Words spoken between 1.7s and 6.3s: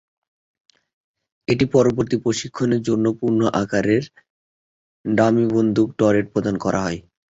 পরবর্তীতে প্রশিক্ষণের জন্য পূর্ণ আকারের ডামি বন্দুক টারেট